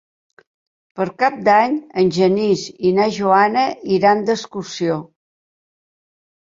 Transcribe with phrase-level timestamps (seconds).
[0.99, 3.69] Per Cap d'Any en Genís i na Joana
[4.01, 5.01] iran d'excursió.